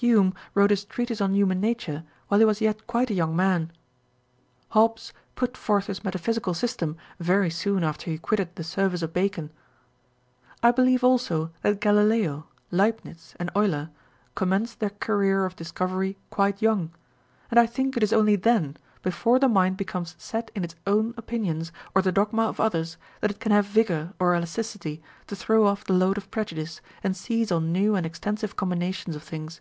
Hume 0.00 0.32
wrote 0.54 0.70
his 0.70 0.86
Treatise 0.86 1.20
on 1.20 1.34
Human 1.34 1.60
Nature 1.60 2.04
while 2.28 2.40
he 2.40 2.46
was 2.46 2.62
yet 2.62 2.86
quite 2.86 3.10
a 3.10 3.14
young 3.14 3.36
man. 3.36 3.70
Hobbcs 4.70 5.12
put 5.34 5.58
forth 5.58 5.88
his 5.88 6.02
metaphysical 6.02 6.54
system 6.54 6.96
very 7.18 7.50
soon 7.50 7.84
after 7.84 8.10
he 8.10 8.16
quitted 8.16 8.56
the 8.56 8.64
service 8.64 9.02
of 9.02 9.12
Bacon. 9.12 9.50
I 10.62 10.70
believe 10.70 11.04
also 11.04 11.50
that 11.60 11.80
Galileo, 11.82 12.46
Leibnitz, 12.70 13.34
and 13.38 13.50
Euler 13.54 13.90
commenced 14.34 14.80
their 14.80 14.88
career 14.88 15.44
of 15.44 15.54
discovery 15.54 16.16
quite 16.30 16.62
young; 16.62 16.92
and 17.50 17.60
I 17.60 17.66
think 17.66 17.94
it 17.94 18.02
is 18.02 18.14
only 18.14 18.36
then, 18.36 18.78
before 19.02 19.38
the 19.38 19.50
mind 19.50 19.76
becomes 19.76 20.16
set 20.18 20.50
in 20.54 20.64
its 20.64 20.76
own 20.86 21.12
opinions 21.18 21.72
or 21.94 22.00
the 22.00 22.10
dogma 22.10 22.44
of 22.44 22.58
others, 22.58 22.96
that 23.20 23.32
it 23.32 23.38
can 23.38 23.52
have 23.52 23.66
vigour 23.66 24.14
or 24.18 24.34
elasticity 24.34 25.02
to 25.26 25.36
throw 25.36 25.66
off 25.66 25.84
the 25.84 25.92
load 25.92 26.16
of 26.16 26.30
prejudice 26.30 26.80
and 27.04 27.14
seize 27.14 27.52
on 27.52 27.70
new 27.72 27.94
and 27.94 28.06
extensive 28.06 28.56
combinations 28.56 29.14
of 29.14 29.22
things. 29.22 29.60